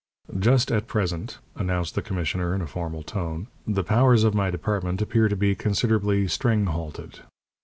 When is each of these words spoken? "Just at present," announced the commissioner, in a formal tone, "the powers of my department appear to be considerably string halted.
"Just 0.39 0.71
at 0.71 0.87
present," 0.87 1.37
announced 1.55 1.93
the 1.93 2.01
commissioner, 2.01 2.55
in 2.55 2.61
a 2.61 2.65
formal 2.65 3.03
tone, 3.03 3.45
"the 3.67 3.83
powers 3.83 4.23
of 4.23 4.33
my 4.33 4.49
department 4.49 4.99
appear 4.99 5.27
to 5.27 5.35
be 5.35 5.53
considerably 5.53 6.27
string 6.27 6.65
halted. 6.65 7.19